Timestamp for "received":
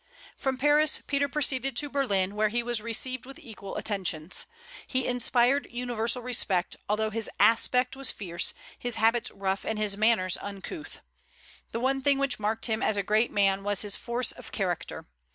2.81-3.27